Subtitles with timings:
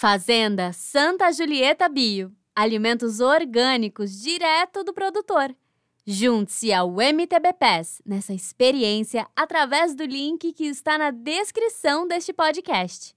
[0.00, 2.30] Fazenda Santa Julieta Bio.
[2.54, 5.52] Alimentos orgânicos direto do produtor.
[6.06, 13.12] Junte-se ao MTB Pass nessa experiência através do link que está na descrição deste podcast.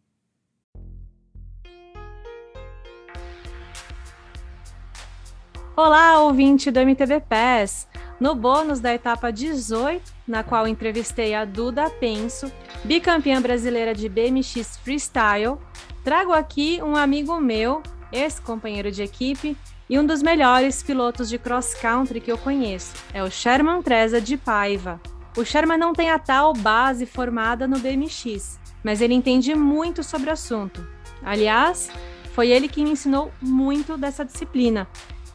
[5.78, 7.88] Olá, ouvinte do MTB Pass!
[8.20, 12.52] No bônus da etapa 18, na qual entrevistei a Duda Penso,
[12.84, 15.60] bicampeã brasileira de BMX Freestyle,
[16.04, 19.56] Trago aqui um amigo meu, ex-companheiro de equipe
[19.88, 22.94] e um dos melhores pilotos de cross country que eu conheço.
[23.14, 25.00] É o Sherman Treza de Paiva.
[25.38, 30.32] O Sherman não tem a tal base formada no BMX, mas ele entende muito sobre
[30.32, 30.86] o assunto.
[31.24, 31.92] Aliás,
[32.34, 34.88] foi ele que me ensinou muito dessa disciplina.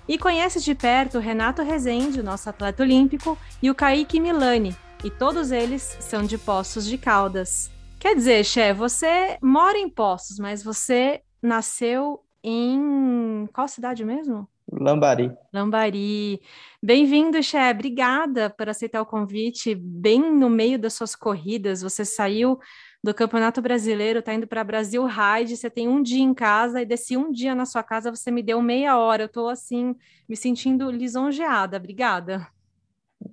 [0.08, 5.10] E conhece de perto o Renato Rezende, nosso atleta olímpico, e o Kaique Milani, e
[5.10, 7.70] todos eles são de Poços de Caldas.
[8.06, 14.48] Quer dizer, Xé, você mora em Poços, mas você nasceu em qual cidade mesmo?
[14.70, 15.36] Lambari.
[15.52, 16.40] Lambari.
[16.80, 17.68] Bem-vindo, Xé.
[17.72, 19.74] Obrigada por aceitar o convite.
[19.74, 22.60] Bem no meio das suas corridas, você saiu
[23.02, 26.86] do Campeonato Brasileiro, está indo para Brasil Ride, você tem um dia em casa e
[26.86, 29.24] desse um dia na sua casa você me deu meia hora.
[29.24, 29.96] Eu estou assim
[30.28, 31.76] me sentindo lisonjeada.
[31.76, 32.46] Obrigada.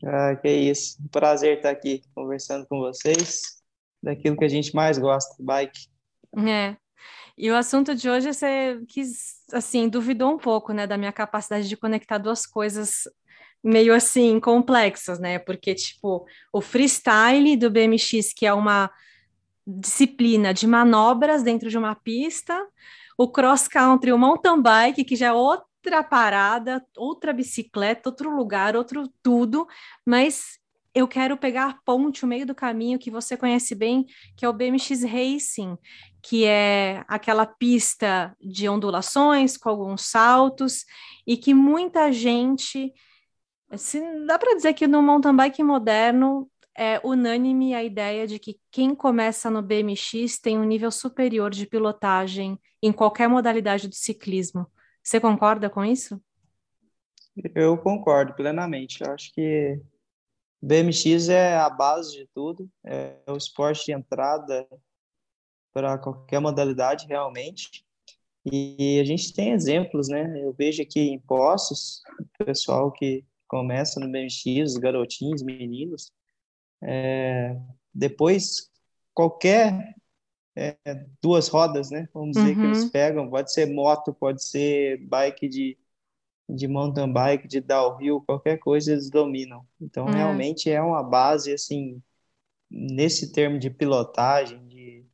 [0.04, 0.98] Ah, que isso.
[1.12, 3.53] Prazer estar aqui conversando com vocês
[4.04, 5.88] daquilo que a gente mais gosta, bike.
[6.46, 6.76] É.
[7.38, 11.68] E o assunto de hoje você quis, assim, duvidou um pouco, né, da minha capacidade
[11.68, 13.04] de conectar duas coisas
[13.64, 15.40] meio assim complexas, né?
[15.40, 18.92] Porque tipo, o freestyle do BMX, que é uma
[19.66, 22.62] disciplina de manobras dentro de uma pista,
[23.18, 28.76] o cross country, o mountain bike, que já é outra parada, outra bicicleta, outro lugar,
[28.76, 29.66] outro tudo,
[30.06, 30.60] mas
[30.96, 34.06] eu quero pegar ponte, o meio do caminho que você conhece bem,
[34.38, 35.76] que é o BMX Racing,
[36.22, 40.86] que é aquela pista de ondulações com alguns saltos
[41.26, 42.94] e que muita gente,
[43.76, 48.60] se dá para dizer que no mountain bike moderno é unânime a ideia de que
[48.72, 54.68] quem começa no BMX tem um nível superior de pilotagem em qualquer modalidade do ciclismo.
[55.04, 56.22] Você concorda com isso?
[57.56, 59.04] Eu concordo plenamente.
[59.04, 59.80] Eu acho que
[60.64, 64.66] BMX é a base de tudo, é o esporte de entrada
[65.74, 67.86] para qualquer modalidade, realmente.
[68.46, 70.42] E a gente tem exemplos, né?
[70.42, 76.14] Eu vejo aqui em Poços, o pessoal que começa no BMX, os garotinhos, meninos,
[76.82, 77.58] é,
[77.94, 78.72] depois
[79.14, 79.96] qualquer
[80.56, 80.78] é,
[81.22, 82.08] duas rodas, né?
[82.14, 82.56] Vamos dizer uhum.
[82.56, 82.90] que eles uhum.
[82.90, 85.78] pegam, pode ser moto, pode ser bike de
[86.48, 89.66] de mountain bike, de downhill, qualquer coisa eles dominam.
[89.80, 90.16] Então, é.
[90.16, 92.02] realmente é uma base, assim,
[92.70, 95.06] nesse termo de pilotagem, de,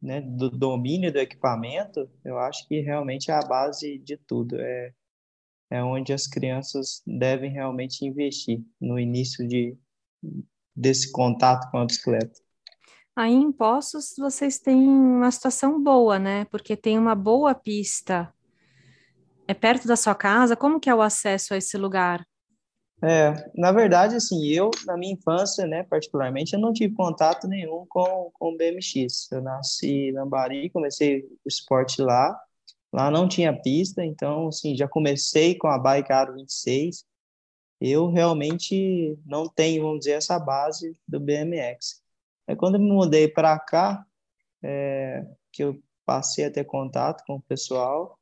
[0.00, 4.60] né, do domínio do equipamento, eu acho que realmente é a base de tudo.
[4.60, 4.92] É,
[5.70, 9.76] é onde as crianças devem realmente investir no início de,
[10.74, 12.44] desse contato com a bicicleta.
[13.16, 16.44] Aí em Poços vocês têm uma situação boa, né?
[16.46, 18.33] Porque tem uma boa pista
[19.46, 20.56] é perto da sua casa?
[20.56, 22.24] Como que é o acesso a esse lugar?
[23.02, 27.84] É, na verdade, assim, eu, na minha infância, né, particularmente, eu não tive contato nenhum
[27.86, 29.30] com, com o BMX.
[29.30, 32.34] Eu nasci em Lambari, comecei o esporte lá.
[32.92, 37.04] Lá não tinha pista, então, assim, já comecei com a bike Aro 26.
[37.80, 42.02] Eu realmente não tenho, vamos dizer, essa base do BMX.
[42.46, 44.06] Aí, quando eu me mudei para cá,
[44.62, 48.18] é, que eu passei a ter contato com o pessoal,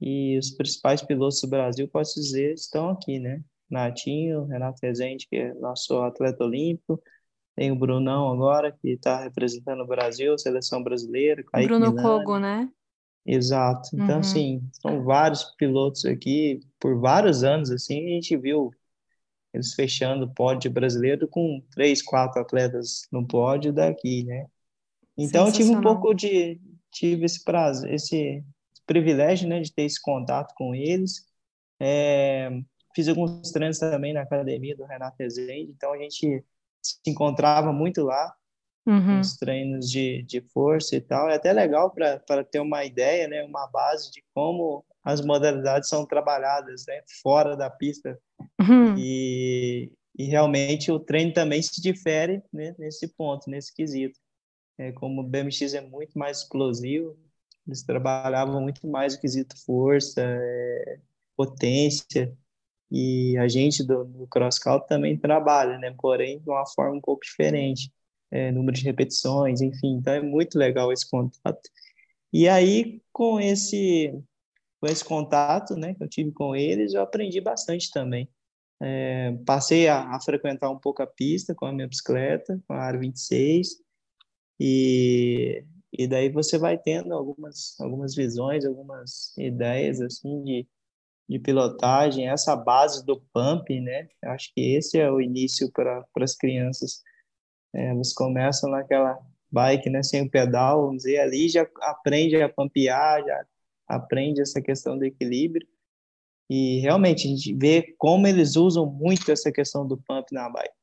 [0.00, 3.42] e os principais pilotos do Brasil, posso dizer, estão aqui, né?
[3.70, 7.02] Natinho, Renato Rezende, que é nosso atleta olímpico,
[7.56, 11.42] tem o Brunão agora, que está representando o Brasil, seleção brasileira.
[11.44, 12.02] Kaique Bruno Milani.
[12.02, 12.68] Kogo, né?
[13.24, 13.90] Exato.
[13.94, 14.20] Então, uhum.
[14.20, 18.70] assim, são vários pilotos aqui, por vários anos, assim, a gente viu
[19.52, 24.46] eles fechando o pódio brasileiro com três, quatro atletas no pódio daqui, né?
[25.16, 28.44] Então, eu tive um pouco de, tive esse prazo, esse
[28.86, 31.26] privilégio né, de ter esse contato com eles.
[31.80, 32.50] É,
[32.94, 36.44] fiz alguns treinos também na academia do Renato Rezende, então a gente
[36.82, 38.34] se encontrava muito lá,
[38.86, 39.18] uhum.
[39.18, 41.28] nos treinos de, de força e tal.
[41.28, 46.06] É até legal para ter uma ideia, né, uma base de como as modalidades são
[46.06, 48.18] trabalhadas né, fora da pista.
[48.60, 48.96] Uhum.
[48.98, 54.18] E, e realmente o treino também se difere né, nesse ponto, nesse quesito.
[54.78, 57.16] É, como o BMX é muito mais explosivo,
[57.66, 60.98] eles trabalhavam muito mais o quesito força, é,
[61.36, 62.36] potência,
[62.90, 65.94] e a gente do, do cross country também trabalha, né?
[65.98, 67.92] Porém, de uma forma um pouco diferente,
[68.30, 69.96] é, número de repetições, enfim.
[69.96, 71.60] Então, é muito legal esse contato.
[72.32, 74.12] E aí, com esse,
[74.80, 78.28] com esse contato né, que eu tive com eles, eu aprendi bastante também.
[78.80, 82.78] É, passei a, a, frequentar um pouco a pista com a minha bicicleta, com a
[82.82, 83.76] Aro 26,
[84.60, 85.64] e,
[85.96, 90.66] e daí você vai tendo algumas, algumas visões, algumas ideias assim de,
[91.28, 94.08] de pilotagem, essa base do pump, né?
[94.22, 97.02] Eu acho que esse é o início para as crianças.
[97.74, 99.18] É, eles começam naquela
[99.50, 103.46] bike, né, sem o pedal, vamos dizer, ali já aprende a pampear, já
[103.86, 105.66] aprende essa questão do equilíbrio.
[106.50, 110.74] E realmente a gente vê como eles usam muito essa questão do pump na bike.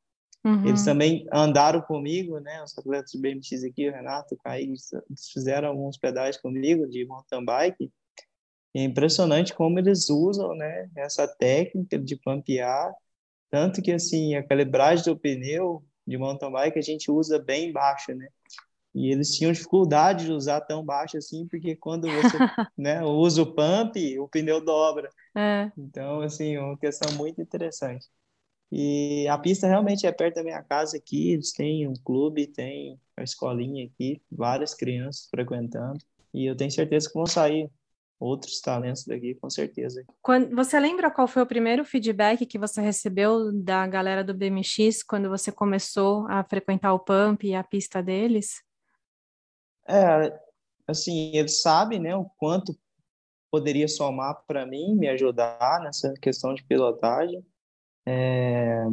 [0.44, 0.66] Uhum.
[0.66, 2.64] Eles também andaram comigo, né?
[2.64, 4.74] Os atletas BMX aqui, o Renato, o Kaique,
[5.10, 7.92] eles fizeram alguns pedais comigo de mountain bike.
[8.74, 10.90] É impressionante como eles usam, né?
[10.96, 12.92] Essa técnica de pampear,
[13.50, 18.14] tanto que assim a calibragem do pneu de mountain bike a gente usa bem baixo,
[18.16, 18.28] né?
[18.94, 22.38] E eles tinham dificuldade de usar tão baixo assim, porque quando você
[22.78, 25.10] né, usa o pump, o pneu dobra.
[25.36, 25.72] É.
[25.78, 28.08] Então, assim, uma questão muito interessante.
[28.72, 32.98] E a pista realmente é perto da minha casa aqui, eles têm um clube, tem
[33.18, 36.00] a escolinha aqui, várias crianças frequentando,
[36.34, 37.70] e eu tenho certeza que vão sair
[38.18, 40.06] outros talentos daqui, com certeza.
[40.22, 45.04] Quando, você lembra qual foi o primeiro feedback que você recebeu da galera do BMX
[45.04, 48.64] quando você começou a frequentar o Pump e a pista deles?
[49.88, 50.40] É,
[50.88, 52.78] assim, eles sabem, né, o quanto
[53.50, 57.44] poderia somar para mim, me ajudar nessa questão de pilotagem.
[58.06, 58.86] É,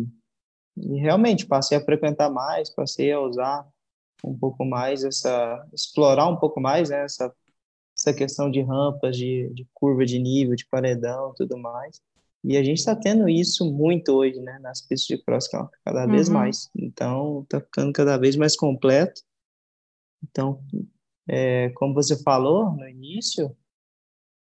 [0.76, 3.66] e realmente passei a frequentar mais, passei a usar
[4.24, 7.32] um pouco mais essa, explorar um pouco mais né, essa,
[7.96, 12.00] essa questão de rampas, de, de curva de nível, de paredão, tudo mais.
[12.44, 16.04] E a gente está tendo isso muito hoje, né, nas pistas de cross country, cada
[16.04, 16.12] uhum.
[16.12, 16.70] vez mais.
[16.76, 19.20] Então, está ficando cada vez mais completo.
[20.22, 20.62] Então,
[21.28, 23.54] é, como você falou no início,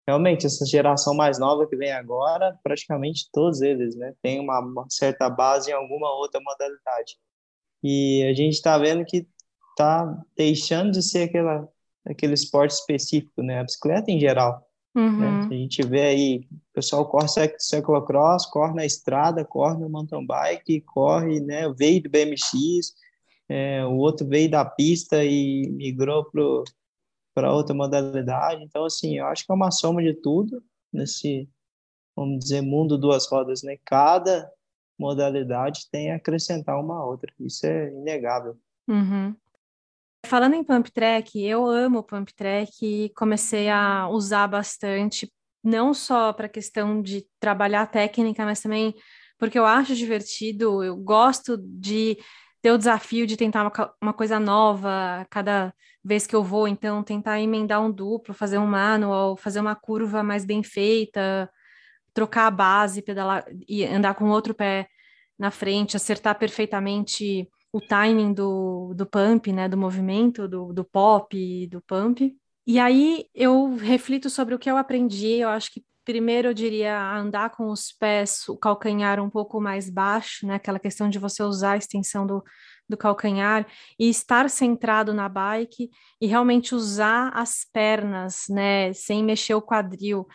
[0.06, 4.86] realmente essa geração mais nova que vem agora, praticamente todos eles, né, tem uma, uma
[4.88, 7.16] certa base em alguma outra modalidade.
[7.82, 9.26] E a gente está vendo que
[9.70, 11.68] está deixando de ser aquela
[12.06, 14.68] aquele esporte específico, né, a bicicleta em geral.
[14.94, 15.02] Né?
[15.02, 15.18] Uhum.
[15.18, 15.48] Né?
[15.50, 17.26] A gente vê aí, o pessoal corre
[17.58, 22.94] cyclocross, corre na estrada, corre no mountain bike, corre, né, veio do BMX,
[23.48, 26.24] é, o outro veio da pista e migrou
[27.34, 28.62] para outra modalidade.
[28.62, 31.48] Então, assim, eu acho que é uma soma de tudo nesse,
[32.16, 33.76] vamos dizer, mundo duas rodas, né?
[33.84, 34.48] Cada
[34.98, 37.32] modalidade tem a acrescentar uma outra.
[37.40, 38.56] Isso é inegável.
[38.88, 39.34] Uhum.
[40.24, 45.30] Falando em pump track, eu amo pump track e comecei a usar bastante,
[45.62, 48.94] não só para a questão de trabalhar técnica, mas também
[49.38, 52.16] porque eu acho divertido, eu gosto de
[52.64, 55.70] ter o desafio de tentar uma, uma coisa nova cada
[56.02, 60.22] vez que eu vou, então tentar emendar um duplo, fazer um manual, fazer uma curva
[60.22, 61.50] mais bem feita,
[62.14, 64.88] trocar a base, pedalar e andar com outro pé
[65.38, 71.66] na frente, acertar perfeitamente o timing do, do pump, né, do movimento, do, do pop,
[71.66, 72.34] do pump.
[72.66, 77.16] E aí eu reflito sobre o que eu aprendi, eu acho que primeiro eu diria
[77.16, 80.56] andar com os pés, o calcanhar um pouco mais baixo, né?
[80.56, 82.42] Aquela questão de você usar a extensão do,
[82.88, 83.66] do calcanhar
[83.98, 85.90] e estar centrado na bike
[86.20, 88.92] e realmente usar as pernas, né?
[88.92, 90.26] Sem mexer o quadril.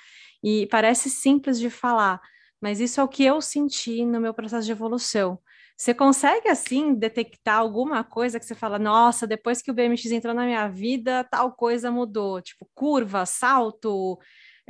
[0.43, 2.19] E parece simples de falar,
[2.61, 5.39] mas isso é o que eu senti no meu processo de evolução.
[5.79, 10.33] Você consegue, assim, detectar alguma coisa que você fala, nossa, depois que o BMX entrou
[10.33, 12.41] na minha vida, tal coisa mudou?
[12.41, 14.19] Tipo, curva, salto,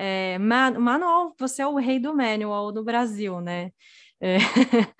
[0.01, 3.71] é, manual, você é o rei do manual no Brasil, né?
[4.21, 4.37] É.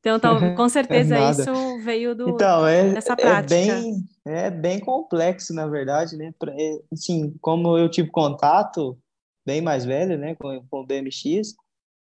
[0.00, 3.54] então, tá, com certeza é isso veio do, então, é, dessa prática.
[3.54, 6.32] É bem, é bem complexo, na verdade, né?
[6.48, 8.98] É, assim, como eu tive contato
[9.46, 11.54] bem mais velho, né, com, com o BMX,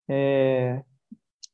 [0.10, 0.82] é,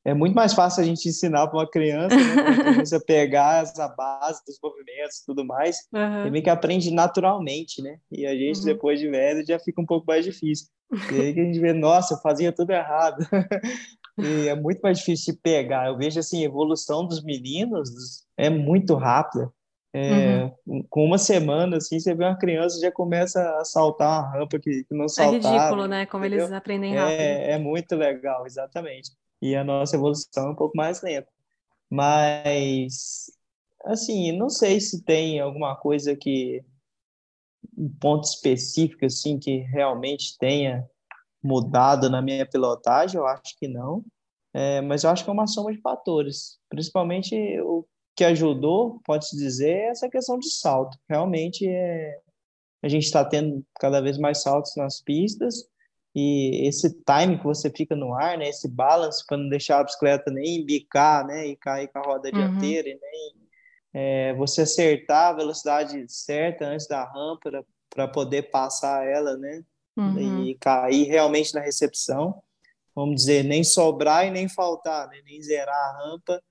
[0.07, 4.41] é muito mais fácil a gente ensinar para uma criança, né, criança pegar essa base
[4.47, 6.27] dos movimentos e tudo mais, uhum.
[6.27, 7.99] e meio que aprende naturalmente, né?
[8.09, 8.65] E a gente, uhum.
[8.65, 10.67] depois de velho, já fica um pouco mais difícil.
[11.11, 13.17] E aí que a gente vê, nossa, eu fazia tudo errado.
[14.17, 15.87] e é muito mais difícil de pegar.
[15.87, 17.89] Eu vejo, assim, a evolução dos meninos
[18.37, 19.51] é muito rápida.
[19.93, 20.85] É, uhum.
[20.89, 24.85] Com uma semana, assim, você vê uma criança já começa a saltar uma rampa que,
[24.85, 25.35] que não saltava.
[25.35, 26.05] É ridículo, né?
[26.05, 26.45] Como entendeu?
[26.45, 27.19] eles aprendem rápido.
[27.19, 31.29] É, é muito legal, exatamente e a nossa evolução é um pouco mais lenta.
[31.89, 33.31] Mas,
[33.85, 36.63] assim, não sei se tem alguma coisa que,
[37.77, 40.87] um ponto específico, assim, que realmente tenha
[41.43, 44.03] mudado na minha pilotagem, eu acho que não.
[44.53, 46.59] É, mas eu acho que é uma soma de fatores.
[46.69, 50.97] Principalmente o que ajudou, pode-se dizer, é essa questão de salto.
[51.07, 52.19] Realmente é,
[52.81, 55.63] a gente está tendo cada vez mais saltos nas pistas,
[56.19, 59.83] e esse time que você fica no ar, né, esse balance para não deixar a
[59.83, 62.33] bicicleta nem bicar, né, e cair com a roda uhum.
[62.33, 63.35] dianteira, e nem
[63.93, 69.63] é, você acertar a velocidade certa antes da rampa para poder passar ela, né,
[69.95, 70.43] uhum.
[70.43, 72.41] e cair realmente na recepção,
[72.95, 76.41] vamos dizer, nem sobrar e nem faltar, né, nem zerar a rampa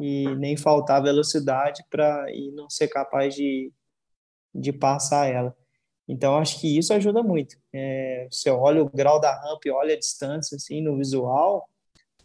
[0.00, 3.70] e nem faltar velocidade para e não ser capaz de,
[4.54, 5.54] de passar ela.
[6.10, 7.56] Então, acho que isso ajuda muito.
[7.72, 11.68] É, você olha o grau da rampa e olha a distância, assim, no visual,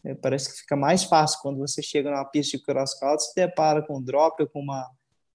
[0.04, 3.36] é, parece que fica mais fácil quando você chega numa pista de cross country, se
[3.36, 4.90] depara com um drop ou com uma,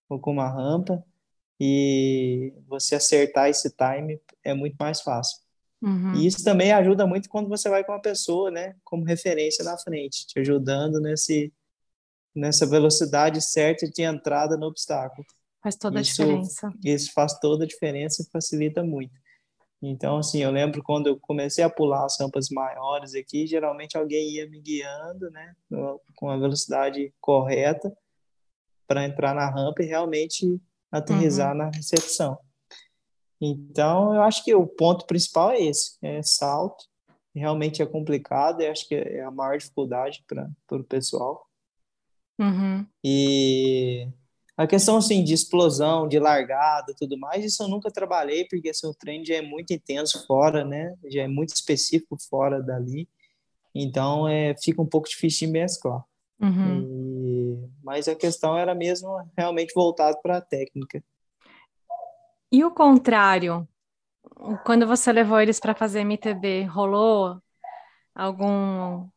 [0.08, 1.00] ou com uma rampa,
[1.60, 5.38] e você acertar esse time é muito mais fácil.
[5.80, 6.14] Uhum.
[6.16, 9.78] E isso também ajuda muito quando você vai com uma pessoa, né, como referência na
[9.78, 11.52] frente, te ajudando nesse,
[12.34, 15.24] nessa velocidade certa de entrada no obstáculo.
[15.62, 16.72] Faz toda isso, a diferença.
[16.84, 19.12] Isso faz toda a diferença e facilita muito.
[19.82, 24.34] Então, assim, eu lembro quando eu comecei a pular as rampas maiores aqui, geralmente alguém
[24.34, 25.54] ia me guiando, né,
[26.16, 27.90] com a velocidade correta
[28.86, 30.60] para entrar na rampa e realmente
[30.92, 31.58] aterrizar uhum.
[31.58, 32.38] na recepção.
[33.40, 36.84] Então, eu acho que o ponto principal é esse, é salto.
[37.34, 41.46] Realmente é complicado, eu acho que é a maior dificuldade para o pessoal.
[42.38, 42.84] Uhum.
[43.02, 44.08] E
[44.60, 48.86] a questão assim de explosão, de largada, tudo mais, isso eu nunca trabalhei porque assim,
[48.86, 50.94] o treino já é muito intenso fora, né?
[51.06, 53.08] Já é muito específico fora dali.
[53.74, 56.04] Então é fica um pouco difícil de mesclar.
[56.38, 56.82] Uhum.
[56.82, 61.02] E, mas a questão era mesmo realmente voltado para a técnica.
[62.52, 63.66] E o contrário,
[64.66, 67.40] quando você levou eles para fazer MTB, rolou
[68.14, 69.08] algum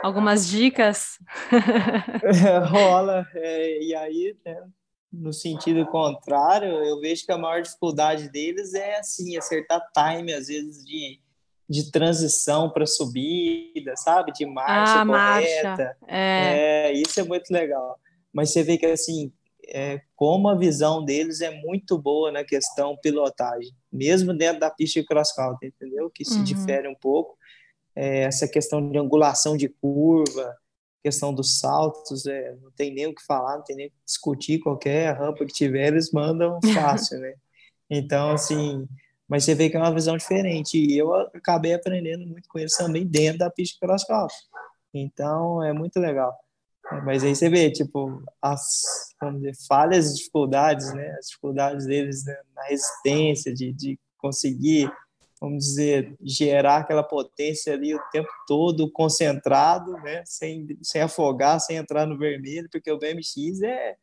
[0.00, 1.18] algumas dicas?
[2.70, 4.64] rola, é, e aí, né,
[5.12, 10.46] no sentido contrário, eu vejo que a maior dificuldade deles é assim, acertar time, às
[10.46, 11.20] vezes, de,
[11.68, 14.32] de transição para subida, sabe?
[14.32, 15.68] De marcha ah, correta.
[15.68, 15.96] Marcha.
[16.08, 16.88] É.
[16.88, 16.92] é.
[16.92, 17.98] isso é muito legal.
[18.32, 19.30] Mas você vê que assim,
[19.68, 25.00] é, como a visão deles é muito boa na questão pilotagem, mesmo dentro da pista
[25.00, 26.10] de cross country, entendeu?
[26.10, 26.44] Que se uhum.
[26.44, 27.36] difere um pouco.
[27.94, 30.56] É, essa questão de angulação de curva,
[31.02, 33.96] questão dos saltos, é, não tem nem o que falar, não tem nem o que
[34.04, 37.34] discutir, qualquer rampa que tiver, eles mandam fácil, né?
[37.90, 38.86] Então, assim,
[39.28, 42.76] mas você vê que é uma visão diferente, e eu acabei aprendendo muito com eles
[42.76, 44.36] também dentro da pista de cross country.
[44.94, 46.36] Então, é muito legal.
[47.04, 48.82] Mas aí você vê, tipo, as,
[49.20, 51.10] vamos dizer, falhas e dificuldades, né?
[51.18, 52.36] As dificuldades deles né?
[52.54, 54.90] na resistência, de, de conseguir
[55.42, 60.22] vamos dizer, gerar aquela potência ali o tempo todo concentrado, né?
[60.24, 63.96] Sem, sem afogar, sem entrar no vermelho, porque o BMX é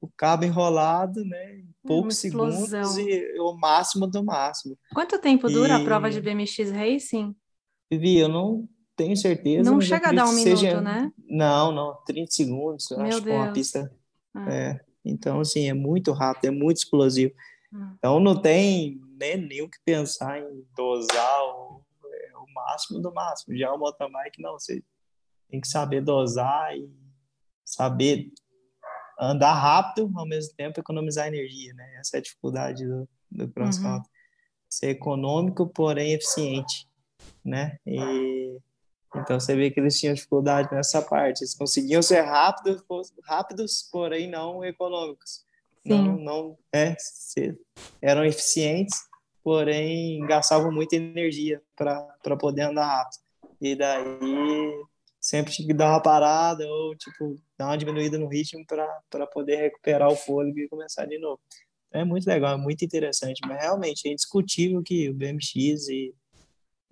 [0.00, 1.62] o cabo enrolado, né?
[1.86, 4.76] Poucos segundos e o máximo do máximo.
[4.92, 5.80] Quanto tempo dura e...
[5.80, 7.36] a prova de BMX Racing?
[7.88, 9.70] Vivi, eu não tenho certeza.
[9.70, 10.80] Não chega a dar um minuto, seja...
[10.80, 11.12] né?
[11.28, 13.92] Não, não, 30 segundos, eu Meu acho, que uma pista.
[14.34, 14.52] Ah.
[14.52, 14.80] É.
[15.04, 17.32] Então, assim, é muito rápido, é muito explosivo.
[17.72, 17.92] Ah.
[17.96, 23.12] Então, não tem nem, nem o que pensar em dosar o, é, o máximo do
[23.12, 23.56] máximo.
[23.56, 24.82] Já o mountain bike, não, você
[25.50, 26.90] tem que saber dosar e
[27.64, 28.32] saber
[29.20, 31.96] andar rápido, ao mesmo tempo economizar energia, né?
[32.00, 33.78] Essa é a dificuldade do, do cross.
[33.78, 34.02] Uhum.
[34.68, 36.88] Ser econômico, porém eficiente,
[37.44, 37.76] né?
[37.86, 38.58] E
[39.14, 41.42] então você vê que eles tinham dificuldade nessa parte.
[41.42, 42.82] Eles conseguiam ser rápidos,
[43.24, 45.44] rápidos, porém não econômicos.
[45.84, 45.88] Sim.
[45.88, 46.96] Não, não é,
[48.00, 49.00] eram eficientes,
[49.42, 53.20] porém gastavam muita energia para poder andar rápido.
[53.60, 54.84] E daí
[55.20, 59.56] sempre tinha que dar uma parada ou tipo dar uma diminuída no ritmo para poder
[59.56, 61.40] recuperar o fôlego e começar de novo.
[61.92, 65.86] É muito legal, é muito interessante, mas realmente é indiscutível que o BMX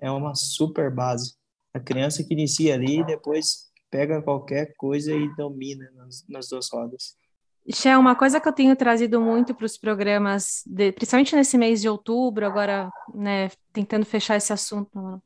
[0.00, 1.36] é uma super base.
[1.72, 7.16] A criança que inicia ali, depois pega qualquer coisa e domina nas, nas duas rodas.
[7.70, 11.82] Xé, uma coisa que eu tenho trazido muito para os programas, de, principalmente nesse mês
[11.82, 15.22] de outubro, agora, né, tentando fechar esse assunto.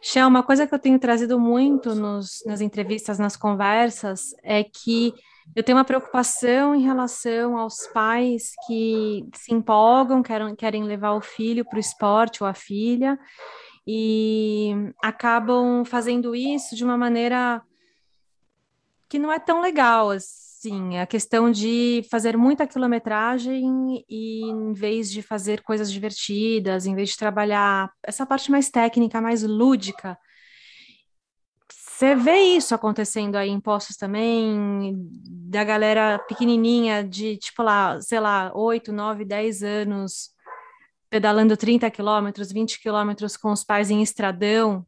[0.00, 5.12] Xé, uma coisa que eu tenho trazido muito nos, nas entrevistas, nas conversas, é que
[5.56, 11.20] eu tenho uma preocupação em relação aos pais que se empolgam, querem, querem levar o
[11.20, 13.18] filho para o esporte ou a filha,
[13.84, 17.60] e acabam fazendo isso de uma maneira
[19.08, 20.10] que não é tão legal.
[20.10, 26.86] Assim Sim, a questão de fazer muita quilometragem e em vez de fazer coisas divertidas,
[26.86, 30.18] em vez de trabalhar essa parte mais técnica, mais lúdica.
[31.70, 34.92] Você vê isso acontecendo aí em postos também,
[35.48, 40.30] da galera pequenininha de, tipo lá, sei lá, 8, 9, 10 anos,
[41.08, 44.84] pedalando 30 quilômetros, 20 quilômetros com os pais em estradão?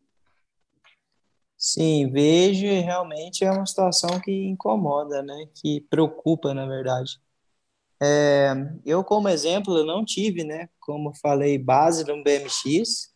[1.58, 5.46] Sim, vejo e realmente é uma situação que incomoda, né?
[5.56, 7.20] Que preocupa, na verdade.
[8.02, 8.52] É,
[8.86, 10.68] eu, como exemplo, eu não tive, né?
[10.80, 13.12] Como falei, base no BMX,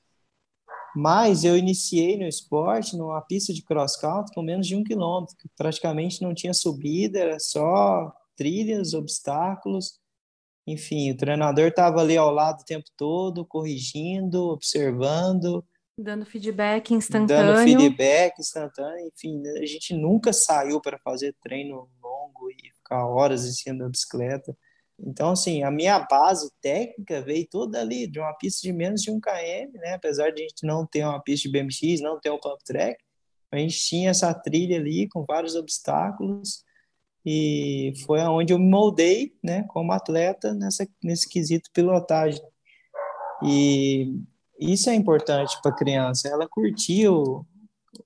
[0.94, 5.36] mas eu iniciei no esporte numa pista de cross country com menos de um quilômetro,
[5.56, 10.00] praticamente não tinha subida, era só trilhas, obstáculos.
[10.66, 15.64] Enfim, o treinador estava ali ao lado o tempo todo, corrigindo, observando,
[15.98, 17.54] Dando feedback instantâneo.
[17.54, 23.44] Dando feedback instantâneo, enfim, a gente nunca saiu para fazer treino longo e ficar horas
[23.44, 24.56] em cima da bicicleta.
[24.98, 29.10] Então, assim, a minha base técnica veio toda ali, de uma pista de menos de
[29.10, 29.94] um km, né?
[29.94, 33.02] Apesar de a gente não ter uma pista de BMX, não ter um pump track,
[33.50, 36.64] a gente tinha essa trilha ali com vários obstáculos
[37.24, 42.42] e foi aonde eu me moldei, né, como atleta nessa, nesse quesito pilotagem.
[43.44, 44.16] E
[44.58, 46.48] isso é importante para a criança, ela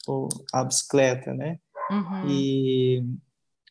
[0.08, 1.58] o, a bicicleta, né?
[1.90, 2.28] Uhum.
[2.28, 3.04] E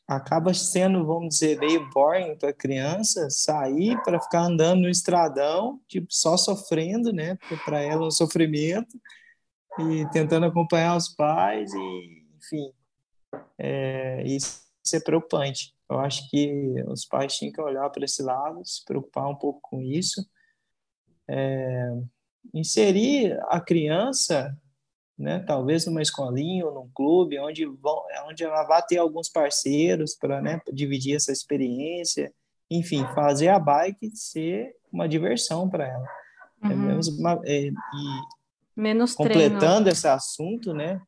[0.08, 5.80] acaba sendo, vamos dizer, meio boring para a criança sair para ficar andando no estradão,
[5.88, 7.38] tipo, só sofrendo, né?
[7.66, 9.00] Para ela é um sofrimento,
[9.80, 12.72] e tentando acompanhar os pais, e enfim,
[13.58, 15.74] é, isso, isso é preocupante.
[15.90, 19.60] Eu acho que os pais tinham que olhar para esse lado, se preocupar um pouco
[19.62, 20.26] com isso.
[21.28, 21.92] É,
[22.54, 24.56] inserir a criança,
[25.18, 30.16] né, talvez numa escolinha ou num clube, onde, vão, onde ela vai ter alguns parceiros
[30.16, 32.34] para né, dividir essa experiência,
[32.70, 36.08] enfim, fazer a bike ser uma diversão para ela.
[36.64, 36.72] É uhum.
[36.72, 37.74] É menos uma, é, e
[38.76, 39.90] menos completando treino.
[39.90, 41.02] esse assunto, né,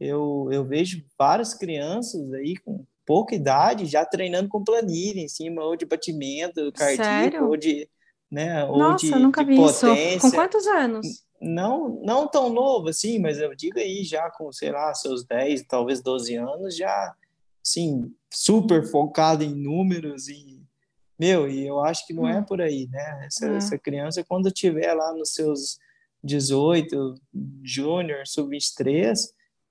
[0.00, 5.64] eu, eu vejo várias crianças aí com pouca idade já treinando com planilha em cima
[5.64, 7.48] ou de batimento cardíaco Sério?
[7.48, 7.88] ou de
[8.30, 8.64] né?
[8.66, 10.16] Nossa, de, nunca de vi potência.
[10.16, 10.20] isso.
[10.20, 11.24] Com quantos anos?
[11.40, 15.64] Não, não tão novo assim, mas eu digo aí já com, sei lá, seus 10,
[15.68, 17.14] talvez 12 anos, já,
[17.64, 20.60] assim, super focado em números e,
[21.18, 22.38] meu, e eu acho que não é hum.
[22.38, 23.26] é por aí, né?
[23.26, 23.56] Essa, é.
[23.56, 25.78] essa criança, quando tiver lá nos seus
[26.22, 27.14] 18,
[27.62, 29.14] júnior, sub-23,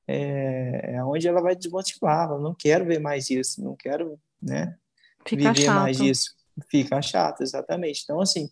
[0.08, 4.78] é, é onde ela vai desmotivar, ela não quero ver mais isso, não quero, né,
[5.26, 5.76] Fica viver chato.
[5.76, 6.37] mais isso
[6.70, 8.02] fica chato, exatamente.
[8.04, 8.50] Então, assim,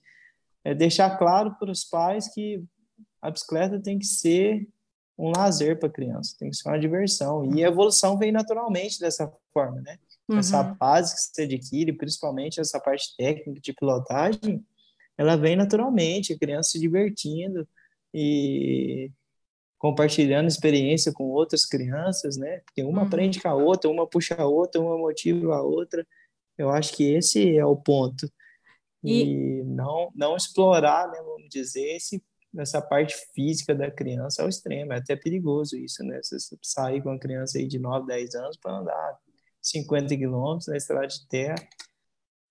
[0.64, 2.64] é deixar claro para os pais que
[3.22, 4.68] a bicicleta tem que ser
[5.18, 7.54] um lazer para a criança, tem que ser uma diversão.
[7.56, 9.98] E a evolução vem naturalmente dessa forma, né?
[10.28, 10.40] Uhum.
[10.40, 14.66] Essa base que você adquire, principalmente essa parte técnica de pilotagem,
[15.18, 17.68] ela vem naturalmente, a criança se divertindo
[18.14, 19.10] e
[19.78, 22.60] compartilhando experiência com outras crianças, né?
[22.66, 23.08] Porque uma uhum.
[23.08, 26.06] aprende com a outra, uma puxa a outra, uma motiva a outra.
[26.58, 28.32] Eu acho que esse é o ponto.
[29.04, 32.24] E, e não, não explorar, né, vamos dizer, esse,
[32.58, 34.94] essa parte física da criança ao extremo.
[34.94, 36.20] É até perigoso isso, né?
[36.22, 39.18] Você sair com uma criança aí de 9, 10 anos para andar
[39.62, 41.56] 50 quilômetros na estrada de terra.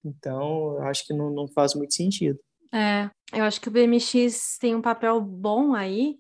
[0.04, 2.38] Então, eu acho que não, não faz muito sentido.
[2.72, 6.18] É, eu acho que o BMX tem um papel bom aí,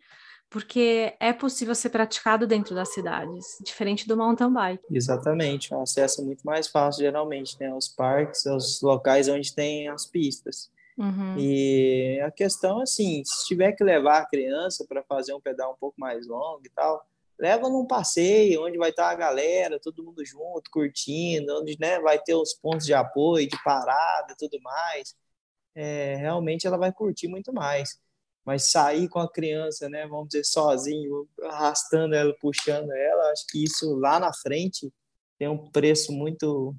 [0.54, 4.84] porque é possível ser praticado dentro das cidades, diferente do mountain bike.
[4.88, 9.88] Exatamente, o acesso é muito mais fácil geralmente, né, aos parques, aos locais onde tem
[9.88, 10.70] as pistas.
[10.96, 11.36] Uhum.
[11.36, 15.76] E a questão, assim, se tiver que levar a criança para fazer um pedal um
[15.76, 17.04] pouco mais longo e tal,
[17.36, 22.16] leva num passeio onde vai estar a galera, todo mundo junto, curtindo, onde né, vai
[22.20, 25.16] ter os pontos de apoio, de parada tudo mais.
[25.74, 27.98] É, realmente ela vai curtir muito mais
[28.44, 33.64] mas sair com a criança, né, vamos dizer, sozinho, arrastando ela, puxando ela, acho que
[33.64, 34.92] isso lá na frente
[35.38, 36.74] tem um preço muito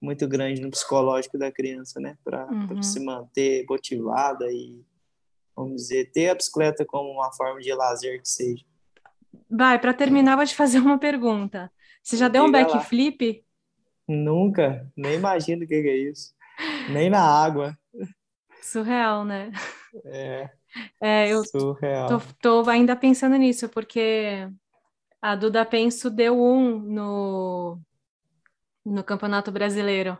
[0.00, 2.82] muito grande no psicológico da criança, né, para uhum.
[2.82, 4.84] se manter motivada e
[5.56, 8.64] vamos dizer, ter a bicicleta como uma forma de lazer que seja.
[9.48, 11.70] Vai, para terminar, vou te fazer uma pergunta.
[12.02, 13.44] Você já deu um backflip?
[14.06, 16.34] Nunca, nem imagino o que é isso.
[16.90, 17.76] Nem na água.
[18.62, 19.52] Surreal, né?
[20.04, 20.50] É.
[21.00, 21.76] É, eu tô,
[22.40, 24.48] tô, ainda pensando nisso, porque
[25.20, 27.78] a Duda Penso deu um no,
[28.84, 30.18] no Campeonato Brasileiro.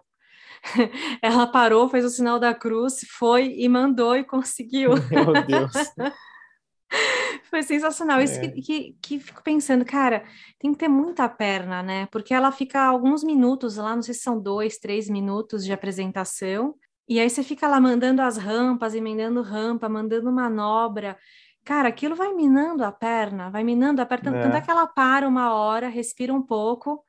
[1.22, 4.90] Ela parou, fez o sinal da cruz, foi e mandou e conseguiu.
[5.10, 5.72] Meu Deus.
[7.50, 8.20] Foi sensacional.
[8.20, 8.48] Isso é.
[8.48, 10.24] que, que, que, fico pensando, cara,
[10.58, 12.06] tem que ter muita perna, né?
[12.06, 16.74] Porque ela fica alguns minutos lá, não sei se são dois, três minutos de apresentação,
[17.08, 21.18] e aí você fica lá mandando as rampas, emendando rampa, mandando manobra.
[21.64, 24.36] Cara, aquilo vai minando a perna, vai minando a perna.
[24.36, 24.42] É.
[24.42, 27.04] Tanto é que ela para uma hora, respira um pouco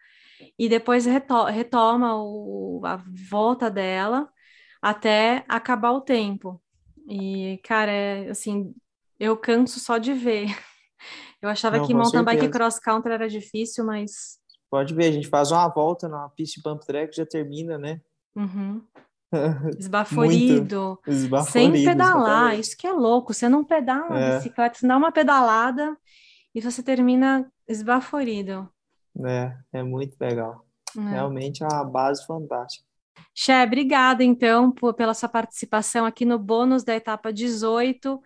[0.57, 4.29] e depois reto retoma o, a volta dela
[4.81, 6.61] até acabar o tempo.
[7.07, 8.73] E, cara, é, assim,
[9.19, 10.47] eu canso só de ver.
[11.41, 12.41] Eu achava Não, que mountain certeza.
[12.41, 14.39] bike cross country era difícil, mas.
[14.67, 18.01] Pode ver, a gente faz uma volta na pista de pump track já termina, né?
[18.35, 18.81] Uhum.
[19.77, 20.99] Esbaforido.
[21.07, 21.51] Esbaforido.
[21.51, 22.61] Sem pedalar, exatamente.
[22.61, 23.33] isso que é louco.
[23.33, 24.37] Você não pedala é.
[24.37, 25.97] bicicleta, você dá uma pedalada
[26.53, 28.69] e você termina esbaforido.
[29.25, 30.65] É, é muito legal.
[30.97, 31.09] É.
[31.11, 32.85] Realmente é uma base fantástica.
[33.33, 38.21] Xé, obrigada então por, pela sua participação aqui no bônus da etapa 18.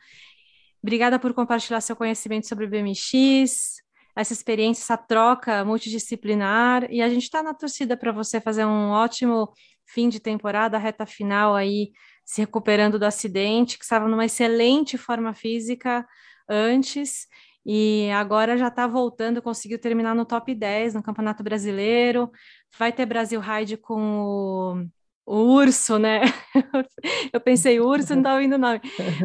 [0.81, 3.81] Obrigada por compartilhar seu conhecimento sobre o BMX,
[4.15, 6.87] essa experiência, essa troca multidisciplinar.
[6.91, 9.51] E a gente está na torcida para você fazer um ótimo
[9.93, 11.91] fim de temporada, reta final aí,
[12.23, 16.05] se recuperando do acidente, que estava numa excelente forma física
[16.47, 17.27] antes
[17.65, 22.31] e agora já está voltando, conseguiu terminar no top 10 no Campeonato Brasileiro.
[22.77, 24.85] Vai ter Brasil Ride com o,
[25.25, 26.21] o Urso, né?
[27.33, 28.81] Eu pensei, Urso não está ouvindo o nome.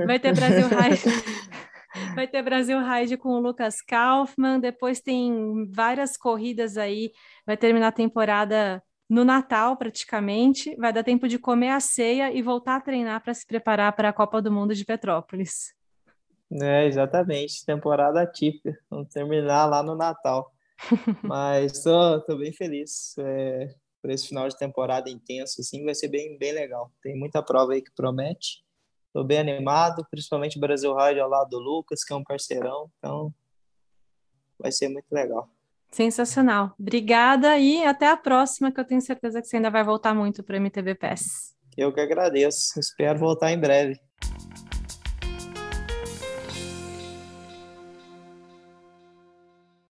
[0.06, 1.02] Vai ter Brasil Ride.
[2.16, 4.60] Vai ter Brasil Ride com o Lucas Kaufmann.
[4.60, 7.12] Depois tem várias corridas aí.
[7.46, 10.74] Vai terminar a temporada no Natal, praticamente.
[10.76, 14.08] Vai dar tempo de comer a ceia e voltar a treinar para se preparar para
[14.08, 15.74] a Copa do Mundo de Petrópolis.
[16.52, 18.78] É, exatamente, temporada atípica.
[18.88, 20.52] Vamos terminar lá no Natal.
[21.22, 26.08] Mas tô, tô bem feliz é, por esse final de temporada intenso, assim, vai ser
[26.08, 26.92] bem, bem legal.
[27.02, 28.64] Tem muita prova aí que promete.
[29.12, 32.90] Tô bem animado, principalmente o Brasil Rádio ao lado do Lucas, que é um parceirão,
[32.98, 33.32] então
[34.58, 35.48] vai ser muito legal.
[35.94, 36.74] Sensacional.
[36.76, 40.42] Obrigada e até a próxima, que eu tenho certeza que você ainda vai voltar muito
[40.42, 41.54] para o MTB PES.
[41.76, 42.80] Eu que agradeço.
[42.80, 43.96] Espero voltar em breve.